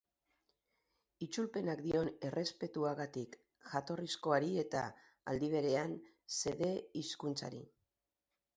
[1.25, 3.37] Itzulpenak dion errespetuagatik
[3.75, 4.83] jatorrizkoari eta,
[5.35, 5.97] aldi berean,
[6.41, 7.65] xede-hizkuntzari.